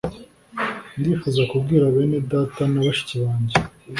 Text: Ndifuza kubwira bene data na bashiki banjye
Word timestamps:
Ndifuza 0.99 1.41
kubwira 1.51 1.85
bene 1.95 2.19
data 2.31 2.61
na 2.71 2.79
bashiki 2.85 3.15
banjye 3.23 3.57